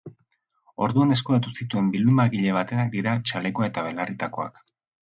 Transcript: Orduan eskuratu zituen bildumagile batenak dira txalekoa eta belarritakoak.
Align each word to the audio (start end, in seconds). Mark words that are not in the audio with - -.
Orduan 0.85 1.13
eskuratu 1.17 1.53
zituen 1.59 1.93
bildumagile 1.97 2.57
batenak 2.59 2.93
dira 2.99 3.17
txalekoa 3.31 3.71
eta 3.73 3.87
belarritakoak. 3.91 4.63